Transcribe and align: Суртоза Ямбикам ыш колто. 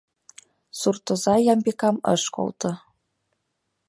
Суртоза 0.79 1.35
Ямбикам 1.53 1.95
ыш 2.13 2.23
колто. 2.35 2.71